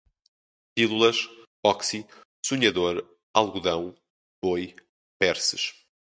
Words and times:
pílulas, 0.73 1.29
oxy, 1.63 2.07
sonhador, 2.43 3.07
algodão, 3.35 3.93
boi, 4.43 4.75
perces 5.19 5.75